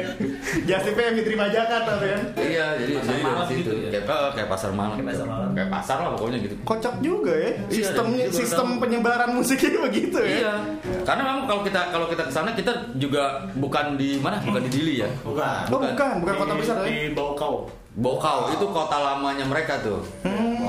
[0.63, 3.57] Just Tip yang diterima bajakan tuh kan iya jadi Pasar jadi dari malam situ.
[3.57, 3.89] gitu ya?
[3.89, 5.49] kayak eh, kayak pasar malam Kayak pasar malam.
[5.53, 6.55] kayak pasar lah pokoknya gitu.
[6.63, 7.51] Kocak juga ya.
[7.57, 10.37] Iya, Sistem dan dia baru sistem penyebaran musiknya begitu ya.
[10.37, 10.55] Iya,
[11.03, 13.23] karena memang kalau kita kalau kita ke sana kita juga
[13.55, 15.09] bukan di mana, bukan di Dili ya.
[15.23, 15.63] bukan.
[15.71, 16.85] Oh bukan, bukan kota Di- besar ya?
[16.85, 17.55] Di Bokau.
[17.97, 18.39] Bokau.
[18.51, 20.05] Itu kota lamanya mereka tuh.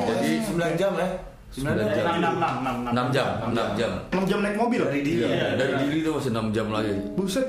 [0.08, 1.10] Jadi 9 jam ya.
[1.58, 2.06] 9 jam.
[2.06, 3.92] Enam enam enam enam 6 jam, 6 jam.
[4.14, 5.26] 6 jam naik mobil Dari dia.
[5.26, 6.94] Iya, dari Dili tuh masih 6 jam lagi.
[7.18, 7.48] Buset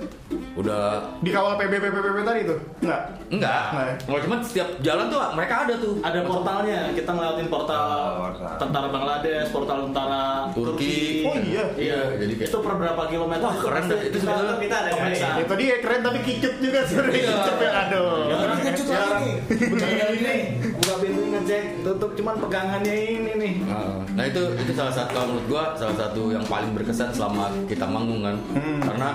[0.58, 3.62] Udah Dikawal PBB PBB tadi tuh Enggak enggak.
[3.70, 3.92] Nah.
[4.00, 6.00] Kalau cuma setiap jalan tuh mereka ada tuh.
[6.00, 8.56] Ada portalnya, kita ngeliatin portal Oh, portal.
[8.58, 11.22] tentara Bangladesh, portal tentara Turki.
[11.22, 13.44] Oh iya Iya, jadi kayak Itu per berapa kilometer?
[13.44, 14.00] Wah, keren dah.
[14.00, 15.34] Itu sebetulnya kita ada pemeriksaan.
[15.36, 17.30] Ya tadi ya keren tapi kicut juga sebenernya Iya.
[17.30, 19.36] Kicut ya aduh Tapi kecut lagi nih.
[19.68, 20.34] Bener ini,
[20.74, 25.14] buka pintu ingat cek tutup cuman pegangannya ini nih Nah, Nah itu itu salah satu
[25.20, 28.36] menurut gua salah satu yang paling berkesan selama kita manggung kan
[28.80, 29.08] karena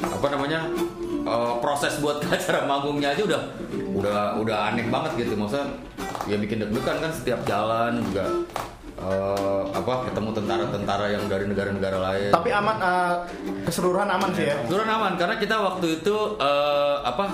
[0.00, 0.60] apa namanya
[1.24, 3.42] eh, proses buat acara manggungnya aja udah
[3.92, 5.66] udah udah aneh banget gitu maksudnya
[6.28, 8.24] ya bikin deg-degan kan setiap jalan juga
[9.00, 12.30] eh, apa ketemu tentara-tentara yang dari negara-negara lain.
[12.32, 13.14] Tapi aman eh,
[13.64, 14.56] keseluruhan aman sih ya.
[14.68, 17.24] Turun aman karena kita waktu itu eh, apa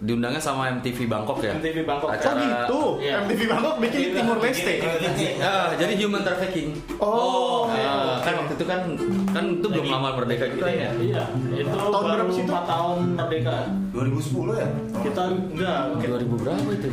[0.00, 1.52] diundangnya sama MTV Bangkok ya.
[1.60, 2.08] MTV Bangkok.
[2.08, 2.80] Oh Acara gitu.
[3.04, 3.14] Iya.
[3.28, 4.74] MTV Bangkok bikin di Timur Leste.
[5.36, 6.72] Ya, jadi human trafficking.
[6.96, 7.68] Oh.
[7.68, 8.80] Nah, kan waktu itu kan
[9.36, 10.90] kan itu belum lama merdeka kita ya.
[10.98, 12.52] iya itu Tahun baru berapa sih itu?
[12.52, 13.56] 4 tahun merdeka
[13.92, 14.68] 2010 ya?
[15.00, 16.88] kita enggak 2000 berapa itu?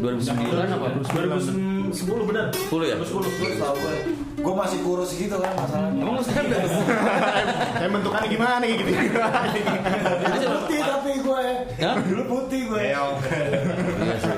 [0.00, 0.86] 2009 apa?
[1.10, 2.96] 2010 benar 10 ya?
[3.02, 3.76] 2010 Tahu
[4.36, 4.54] gue.
[4.56, 6.00] Masih kurus gitu kan masalahnya.
[6.00, 6.58] Emang masih ada?
[7.76, 8.90] Kayak bentukannya gimana gitu.
[8.92, 11.46] Dulu putih tapi gue.
[11.80, 12.80] Dulu putih gue.
[12.84, 13.04] Iya
[14.20, 14.36] sih.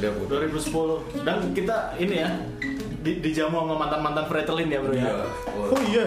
[0.00, 0.28] Udah putih.
[0.30, 2.30] 2010 dan kita ini ya
[3.00, 5.08] di, dijamu sama mantan-mantan Fretelin ya bro ya
[5.56, 6.04] Oh iya.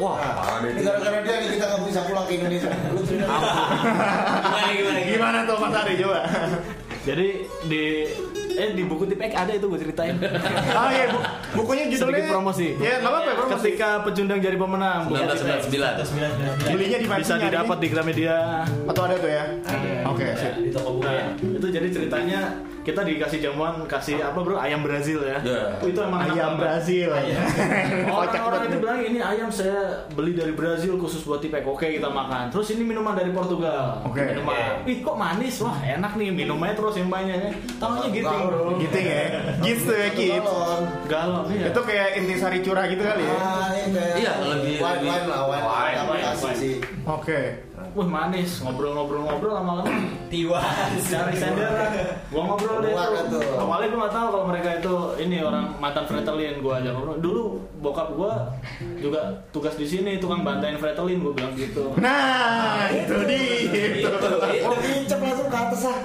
[0.00, 0.16] Wah,
[0.64, 0.80] deh.
[0.80, 2.72] Ini gara-gara dia kita nggak bisa pulang ke Indonesia.
[2.96, 4.98] Lu gimana gimana?
[5.04, 6.20] Gimana tuh Mas Ari coba?
[7.00, 7.28] jadi
[7.64, 7.84] di
[8.60, 10.14] eh di buku tipek ada itu gue ceritain
[10.70, 11.24] Ah iya, bu-
[11.56, 13.54] bukunya judulnya sedikit promosi Ya, enggak apa-apa promosi.
[13.64, 15.60] ketika pecundang jadi pemenang buku tipek.
[15.64, 16.68] 1999.
[16.68, 18.36] Belinya di mana bisa didapat di Gramedia
[18.84, 19.44] Atau ada tuh ya?
[20.06, 20.52] Oke, sip.
[20.58, 21.24] Di toko buku ya.
[21.40, 22.40] Itu jadi ceritanya
[22.80, 25.76] kita dikasih jamuan kasih apa bro ayam Brazil ya Ya.
[25.78, 26.56] itu emang Ayam.
[26.56, 27.12] Brazil.
[28.10, 29.78] Kocak Orang-orang itu bilang ini ayam saya
[30.10, 31.62] beli dari Brazil khusus buat tipek.
[31.62, 32.48] Oke kita makan.
[32.48, 34.00] Terus ini minuman dari Portugal.
[34.02, 34.20] Oke.
[34.22, 34.84] Minuman.
[34.84, 35.60] Ih kok manis?
[35.60, 37.52] Wah enak nih minumnya terus yang banyak.
[37.76, 38.76] Tahunya gitu bro.
[38.78, 39.22] Giting ya.
[39.60, 40.44] Gits tuh ya, Gits.
[40.44, 40.82] Galon.
[41.06, 41.66] Galon ya.
[41.68, 43.34] Itu kayak intisari curah gitu kali ya.
[43.34, 43.68] Ah,
[44.16, 46.80] Iya, lebih- wine, lebih- wine lah, wine.
[47.06, 47.40] Oke.
[47.90, 48.62] Wah manis.
[48.62, 49.90] Ngobrol-ngobrol-ngobrol lama-lama.
[50.30, 51.02] Tiwas.
[51.10, 51.90] Cari senderan.
[52.30, 52.94] Gua ngobrol deh
[53.28, 53.42] tuh.
[53.58, 56.62] Awalnya gua nggak tahu kalau mereka itu ini orang mantan Fretelin.
[56.62, 57.18] Gua aja ngobrol.
[57.18, 57.42] Dulu
[57.82, 58.54] bokap gua
[59.02, 61.18] juga tugas di sini tukang bantain Fretelin.
[61.18, 61.92] Gua bilang gitu.
[61.98, 64.08] Nah, itu dia.
[64.64, 65.98] Oh, pincep langsung ke atas ah.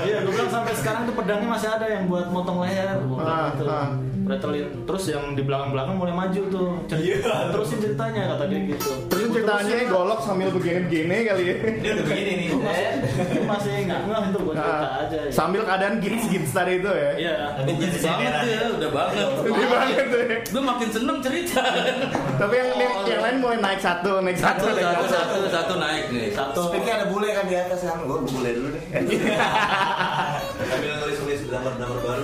[0.00, 3.64] Iya, gue bilang sampai sekarang tuh pedangnya masih ada yang buat motong leher, Ah, gitu.
[3.66, 3.88] ah.
[4.20, 4.84] Pretelin.
[4.84, 6.68] Terus yang di belakang-belakang mulai maju tuh.
[6.84, 8.90] Cerita, terusin ceritanya kata dia gitu.
[9.08, 11.54] Terus ceritanya golok sambil begini-begini kali ya.
[11.80, 12.46] Dia udah begini nih.
[12.46, 12.86] Gue masih,
[13.32, 15.16] gua masih nggak nggak itu gue cerita Nah, aja.
[15.16, 15.30] Ya.
[15.32, 17.10] Sambil keadaan gits-gits tadi itu ya.
[17.16, 17.34] Iya.
[17.56, 19.26] Tapi jadi banget ya, udah banget.
[19.40, 20.36] Gede banget tuh ya.
[20.44, 21.62] Gue makin seneng cerita.
[22.36, 22.68] Tapi yang
[23.08, 25.16] yang lain mulai naik satu, naik satu, Satu, naik satu, satu.
[25.16, 26.28] satu, satu naik nih.
[26.36, 26.60] Satu.
[26.68, 27.96] Speaker ada bule kan di atas kan.
[28.04, 28.82] Gue bule dulu deh.
[30.60, 32.22] Sambil nulis-nulis gambar-gambar baru.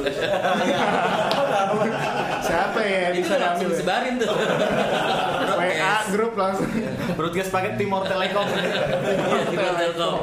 [2.40, 3.64] Siapa ya Itu bisa langsung diambil?
[3.64, 3.72] ya?
[3.72, 4.30] disebarin tuh.
[5.54, 6.68] WA grup langsung.
[7.14, 8.46] Broadcast pakai Timor Telekom.
[9.46, 10.18] Timor Telkom.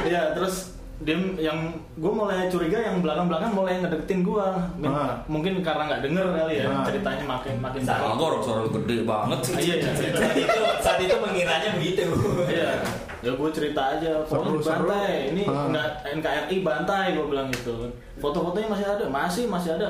[0.00, 0.54] Iya, terus
[1.00, 1.58] dia yang
[1.96, 4.46] gue mulai curiga yang belakang-belakang mulai ngedeketin gue
[4.84, 5.16] Ah.
[5.24, 6.84] mungkin karena nggak denger kali ya Ah.
[6.84, 7.96] ceritanya makin makin Nah,
[8.38, 9.38] suara lu gede banget.
[9.48, 12.04] Ah, iya iya Saat itu saat itu mengiranya begitu.
[12.44, 12.84] Iya,
[13.20, 14.86] ya gue cerita aja, Seru, pokoknya seru.
[14.86, 15.68] bantai, ini Ah.
[15.68, 17.74] nggak NKRI bantai, gue bilang gitu.
[18.16, 19.88] Foto-fotonya masih ada, masih masih ada.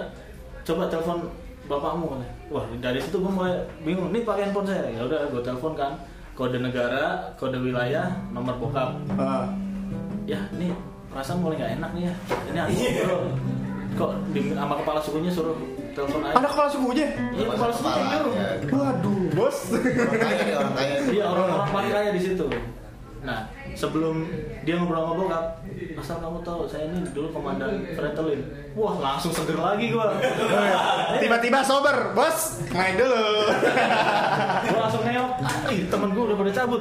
[0.60, 1.26] Coba telepon
[1.64, 2.20] bapakmu kan.
[2.48, 4.84] Wah dari situ gue mulai bingung, nih pakai handphone saya.
[4.88, 5.94] Ya udah, gue telepon kan,
[6.32, 8.98] kode negara, kode wilayah, nomor bokap.
[9.14, 9.46] Ah.
[10.24, 10.74] Ya, nih
[11.08, 12.14] perasaan mulai nggak enak nih ya.
[12.46, 13.16] Ini aku bro,
[13.92, 15.58] kok di, sama kepala sukunya suruh
[15.90, 16.34] telepon aja.
[16.34, 17.06] Ada kepala sukunya?
[17.30, 18.32] Iya kepala suku yang nyuruh.
[18.32, 18.48] Ya.
[18.68, 19.58] Waduh, bos.
[19.74, 20.94] Orang kaya orang kaya.
[21.08, 22.46] Iya orang-orang paling kaya di situ.
[23.20, 24.24] Nah sebelum
[24.64, 25.44] dia ngobrol sama bokap,
[26.00, 28.40] asal kamu tahu saya ini dulu komandan Fretelin.
[28.72, 30.16] Wah langsung seger lagi gua.
[31.22, 32.64] Tiba-tiba sober, bos.
[32.72, 33.24] Main dulu.
[34.72, 36.80] gua langsung nengok, ah, ih temen gua udah pada cabut.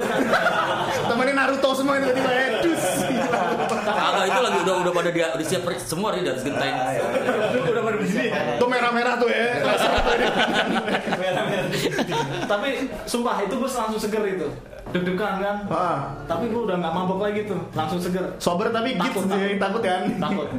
[1.10, 2.48] Temennya Naruto semua ini tiba-tiba ya.
[2.64, 2.84] Dus.
[3.90, 6.74] Agak itu lagi udah udah pada dia udah siap semua di atas genteng.
[7.70, 8.30] udah pada di sini.
[8.62, 9.46] Tuh merah-merah tuh ya.
[12.46, 12.70] Tapi
[13.10, 14.48] sumpah itu gua langsung seger itu.
[14.90, 15.58] Deg-degan kan.
[15.70, 16.00] Ah.
[16.26, 18.26] Tapi gua udah nggak mabok lagi tuh, langsung seger.
[18.42, 19.10] Sober tapi dia
[19.54, 20.02] yang takut kan.
[20.18, 20.50] Takut.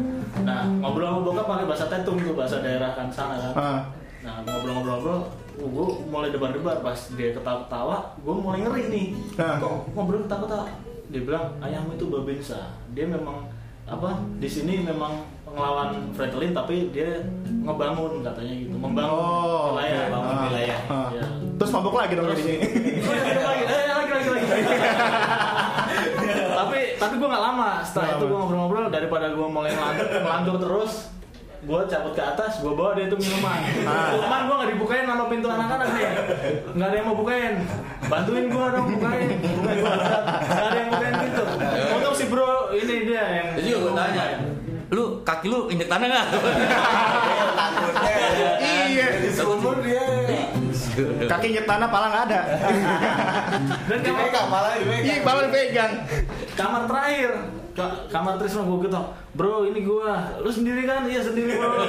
[0.47, 3.53] Nah ngobrol sama bokap pakai bahasa tetung tuh bahasa daerah kan sana kan.
[3.59, 3.81] Ah.
[4.21, 5.21] Nah ngobrol-ngobrol-ngobrol,
[5.59, 9.07] gue mulai debar-debar pas dia ketawa-ketawa, gue mulai ngeri nih.
[9.41, 9.57] Nah.
[9.59, 10.67] Kok ngobrol ketawa-ketawa?
[11.11, 12.61] Dia bilang ayahmu itu babinsa.
[12.89, 13.51] Dia memang
[13.85, 17.27] apa di sini memang ngelawan Fretelin tapi dia
[17.61, 20.13] ngebangun katanya gitu, membangun Oh, wilayah, oke.
[20.13, 20.79] bangun Ah, wilayah.
[20.87, 21.09] ah.
[21.11, 21.27] Iya.
[21.57, 22.57] Terus mabuk lagi dong di sini.
[23.03, 24.47] Lagi, lagi, lagi, lagi.
[26.53, 27.71] tapi tapi gue nggak lama.
[27.83, 30.93] Setelah itu gue ngobrol-ngobrol daripada gue mulai ngelantur, ngelantur terus,
[31.61, 33.61] gue cabut ke atas, gue bawa dia itu minuman.
[33.85, 34.17] Ah.
[34.17, 36.09] Minuman gue nggak dibukain sama pintu anak-anak nih.
[36.73, 37.55] Nggak ada yang mau bukain.
[38.09, 39.29] Bantuin gue dong bukain.
[39.45, 41.45] Bukain gue nggak ada yang bukain pintu.
[41.93, 43.49] Untung si bro ini dia yang.
[43.61, 44.25] Jadi gue tanya,
[45.21, 46.27] kaki lu injek tanah nggak?
[46.33, 48.15] Takutnya.
[48.91, 49.31] Iya.
[49.31, 50.20] Sumur dia.
[51.25, 52.41] Kaki nyet tanah, pala nggak ada.
[53.87, 55.05] Dan kamar, Dipegang malah dipegang.
[55.07, 55.93] Ih, pala dipegang.
[56.53, 57.31] kamar terakhir.
[57.71, 59.07] Ka- kamar Trisno gue ketok.
[59.31, 60.35] Bro, ini gua.
[60.39, 61.07] Lu sendiri kan?
[61.07, 61.87] Iya sendiri bro.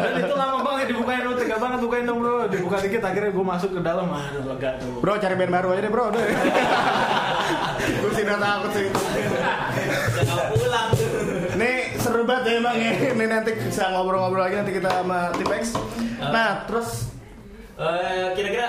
[0.00, 2.48] Dan itu lama banget dibukain lu tega banget bukain dong bro.
[2.48, 4.08] Dibuka dikit akhirnya gue masuk ke dalam.
[4.08, 4.96] Aduh lega tuh.
[4.98, 6.08] Bro, cari band baru aja deh, bro.
[7.92, 8.86] Gue sih udah takut sih.
[10.24, 10.88] Jangan pulang.
[11.52, 12.92] Nih seru banget ya emang ya.
[13.12, 15.76] Ini nanti bisa ngobrol-ngobrol lagi nanti kita sama Tipex.
[16.22, 17.11] Nah, terus
[17.72, 18.68] Eh, Kira-kira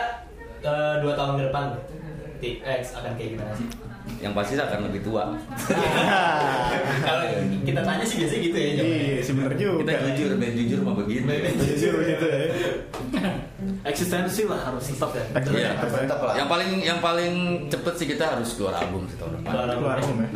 [0.61, 1.65] eh, dua tahun ke depan
[2.39, 3.67] tip X akan kayak gimana sih?
[4.19, 5.23] Yang pasti akan lebih tua.
[7.07, 7.23] Kalau
[7.63, 8.69] kita tanya sih biasanya gitu ya.
[8.75, 8.99] jawabnya.
[8.99, 9.79] Iya, bener juga.
[9.79, 11.35] Kita jujur, dan jujur mah begini.
[11.55, 12.39] Jujur gitu ya.
[13.91, 15.23] Eksistensi lah harus tetap ya.
[15.39, 15.69] Iya.
[15.87, 16.33] Tetap lah.
[16.35, 17.33] Yang paling yang paling
[17.71, 19.51] cepet sih kita harus keluar album sih tahun depan.
[19.55, 19.79] Keluar album.
[19.79, 20.29] Keluar album ya.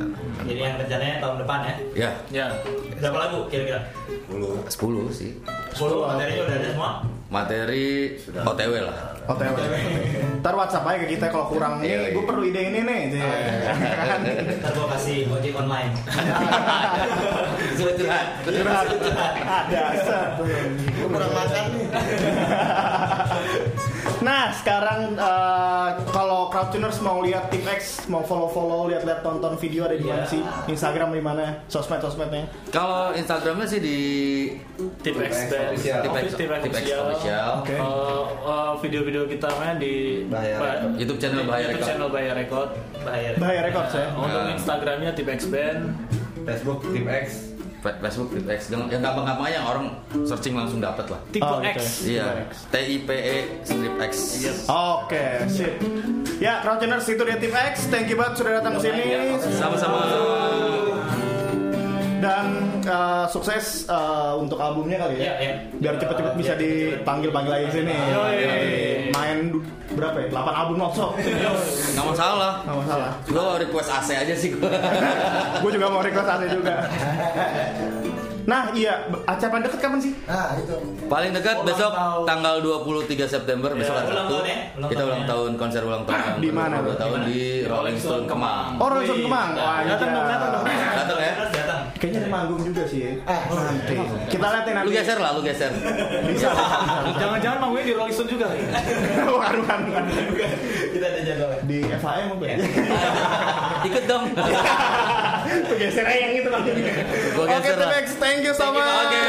[0.47, 1.75] Jadi yang rencananya tahun depan ya.
[1.91, 2.45] Ya, Ya.
[3.03, 3.83] Berapa lagu kira-kira?
[4.31, 5.31] 10 sih.
[5.75, 6.91] 10 materinya udah ada semua?
[7.27, 8.97] Materi OTW lah.
[9.27, 9.55] OTW.
[10.39, 12.15] Ntar WhatsApp aja ke kita kalau kurang Iya, nih, iya.
[12.15, 12.99] gue perlu ide ini nih.
[13.19, 14.19] Kan?
[14.63, 15.91] Ntar gua kasih ojek online.
[17.77, 18.25] Sudah curhat.
[18.47, 18.87] Curhat.
[19.43, 19.83] Ada.
[20.39, 21.87] Gue kurang makan nih.
[24.37, 29.97] Nah, sekarang eh, kalau crowdtuners mau lihat tip X, mau follow-follow, lihat-lihat tonton video ada
[29.97, 30.29] di mana Iya.
[30.29, 30.41] sih?
[30.69, 31.57] Instagram di mana?
[31.65, 32.45] Sosmed-sosmednya?
[32.69, 33.97] Kalau Instagramnya sih di
[35.01, 35.73] Tip X Band.
[35.73, 35.99] Official.
[36.05, 36.13] Tip
[36.69, 37.49] X Official.
[38.77, 41.89] Video-video kita mah di Bahaya Ba- YouTube channel Bahaya YouTube Record.
[41.89, 42.69] channel Bahaya Record.
[43.01, 43.29] Bahaya.
[43.41, 44.05] Bahaya Records ya.
[44.13, 44.53] Untuk Ya.
[44.53, 45.81] Instagramnya Tip X Band.
[46.45, 47.46] Facebook Tim X.
[47.77, 48.69] Fa- Facebook Tip X.
[48.69, 49.85] Yang yang gampang-gampang yang orang
[50.23, 51.19] searching langsung dapat lah.
[51.29, 52.03] Tipe Oh, X.
[52.03, 52.45] gitu Iya.
[52.67, 54.13] T I P E strip X.
[54.67, 55.73] Oke, sip.
[56.37, 57.87] Ya, crowdtuners itu dia tip X.
[57.87, 59.03] Thank you banget sudah datang ke sini.
[59.53, 59.97] Sama-sama.
[62.17, 65.21] Dan eh, sukses eh, untuk albumnya kali ya.
[65.21, 65.53] Iya, iya.
[65.77, 66.97] Biar cepet-cepet bisa Biar cepet-cepet.
[66.97, 67.95] dipanggil-panggil lagi sini.
[69.11, 70.27] Main du- berapa ya?
[70.29, 71.11] 8 album workshop.
[71.93, 72.53] Nggak masalah.
[72.63, 73.09] Nggak masalah.
[73.25, 74.61] Gue request AC aja sih gue.
[75.61, 76.75] Gue juga mau request ada juga.
[78.47, 80.15] Nah, iya, acara paling deket kapan sih?
[80.23, 80.71] Nah itu.
[81.03, 82.23] Paling dekat Ulang besok tahun.
[82.23, 84.31] tanggal 23 September besok hari ulang Sabtu.
[84.31, 84.57] tahun ya?
[84.71, 85.27] Ulang Kita tahun ulang ya?
[85.27, 86.33] tahun konser ulang tahun.
[86.39, 86.95] Di mana ke-22 tuh?
[86.95, 88.79] tahun di Rolling Stone Kemang.
[88.79, 89.49] Oh, Rolling Kemang.
[89.51, 90.63] Wah, Datang dong, datang dong.
[90.63, 91.33] Datang ya.
[91.97, 93.11] Kayaknya ada manggung juga sih ya.
[93.27, 93.95] nanti.
[94.31, 94.87] Kita liatin nanti.
[94.87, 95.71] Lu geser lah, lu geser.
[96.23, 96.47] Bisa.
[97.19, 98.47] Jangan-jangan manggungnya di Rolling Stone juga.
[99.27, 100.03] bukan, bukan, bukan.
[100.95, 101.51] Kita ada jadwal.
[101.67, 102.57] Di FAM mungkin.
[103.83, 104.23] Ikut dong.
[105.67, 106.71] Tuh geser aja yang itu nanti.
[107.35, 107.91] Oke, geser lah.
[108.37, 108.85] Thank you so much.
[108.85, 109.23] Oke.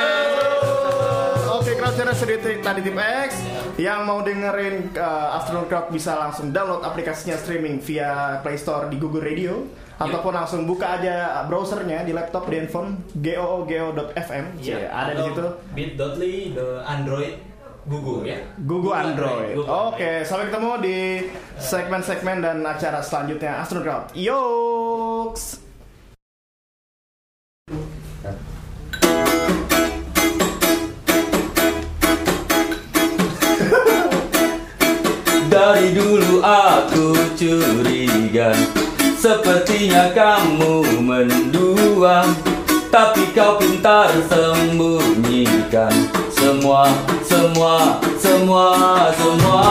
[1.49, 3.41] Oke, Crowdchannel sedikit tadi Tim X.
[3.81, 9.01] Yang mau dengerin uh, Afternoon Crowd bisa langsung download aplikasinya streaming via Play Store di
[9.01, 9.65] Google Radio.
[9.97, 14.61] Ataupun langsung buka aja browsernya di laptop, di handphone, goo.goo.fm.
[14.61, 15.45] Iya, Yeah, ada di situ.
[15.73, 17.41] Bit.ly the Android
[17.89, 18.45] Google ya.
[18.61, 19.57] Google Android.
[19.57, 20.99] Google Oke, sampai ketemu di
[21.57, 24.07] segmen-segmen dan acara selanjutnya Afternoon Crowd.
[24.13, 25.68] Yoks.
[35.69, 38.57] Dari dulu aku curiga
[39.21, 42.25] Sepertinya kamu mendua
[42.89, 45.93] Tapi kau pintar sembunyikan
[46.33, 46.89] Semua,
[47.21, 48.67] semua, semua,
[49.13, 49.67] semua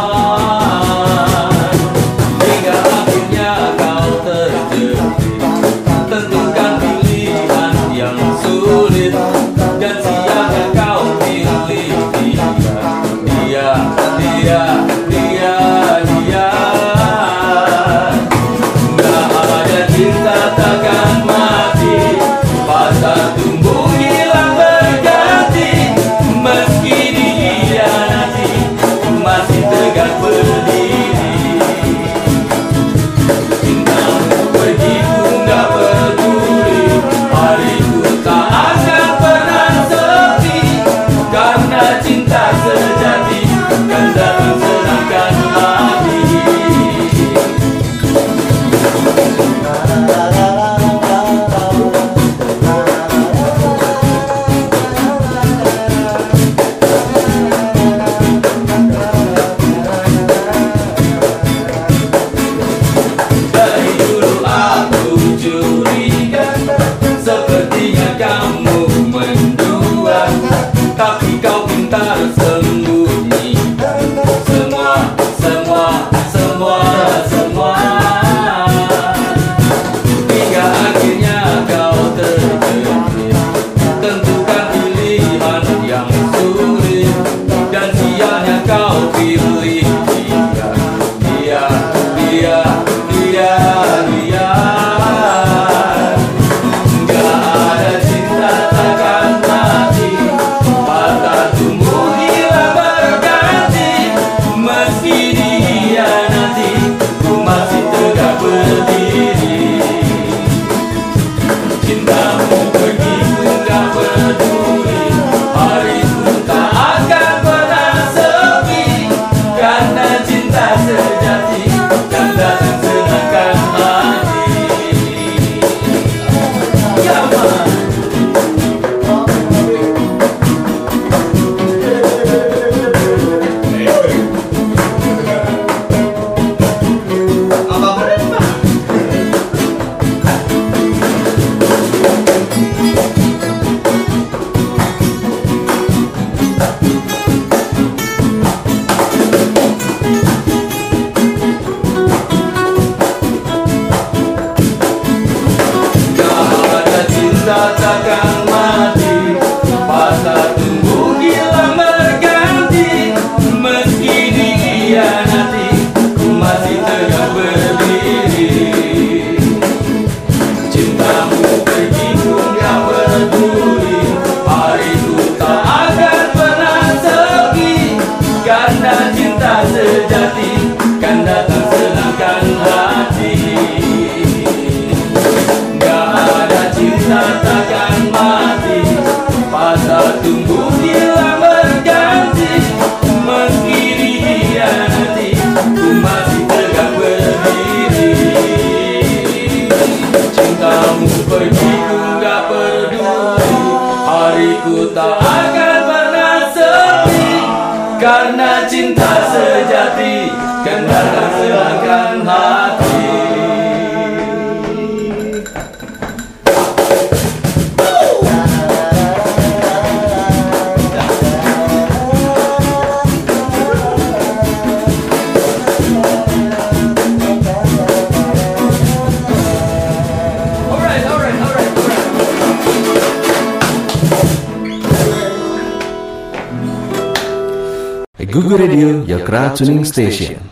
[239.28, 240.47] Crowd tuning station.